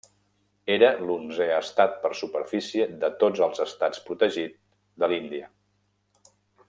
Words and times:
Era 0.75 0.87
l'onzè 1.09 1.47
estat 1.57 1.99
per 2.05 2.11
superfície 2.21 2.87
de 3.03 3.11
tots 3.25 3.45
els 3.49 3.63
estats 3.67 4.03
protegit 4.09 4.57
de 5.05 5.11
l'Índia. 5.13 5.51